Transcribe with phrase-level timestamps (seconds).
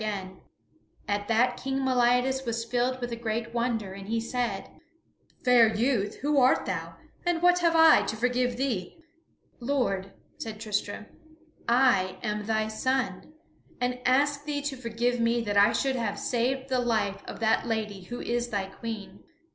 [0.01, 1.79] [Sidenote: King Meliadus is reconciled to Tristram] At that King
[2.33, 4.69] Meliadus was filled with a great wonder, and he said:
[5.45, 8.97] "Fair youth, who art thou, and what have I to forgive thee?"
[9.59, 11.05] "Lord," said Tristram,
[11.69, 13.33] "I am thy son,
[13.79, 17.67] and ask thee to forgive me that I should have saved the life of that
[17.67, 19.23] lady who is thy Queen."